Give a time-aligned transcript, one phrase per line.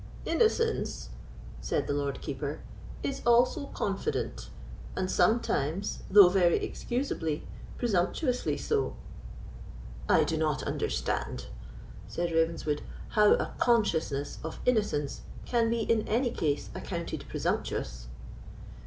[0.25, 1.09] "Innocence,"
[1.59, 2.61] said the Lord Keeper,
[3.03, 4.49] "is also confident,
[4.95, 7.45] and sometimes, though very excusably,
[7.77, 8.95] presumptuously so."
[10.09, 11.49] "I do not understand,"
[12.07, 18.07] said Ravenswood, "how a consciousness of innocence can be, in any case, accounted presumptuous."